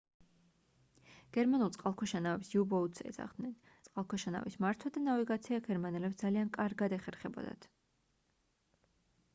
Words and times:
გერმანულ 1.35 1.73
წყალქვეშა 1.75 2.21
ნავებს 2.27 2.49
u-boats 2.61 3.03
ეძახდნენ 3.11 3.53
წყალქვეშა 3.89 4.35
ნავის 4.37 4.57
მართვა 4.67 4.93
და 4.97 5.05
ნავიგაცია 5.11 5.61
გერმანელებს 5.69 6.19
ძალიან 6.25 6.53
კარგად 6.59 6.99
ეხერხებოდათ 7.01 7.71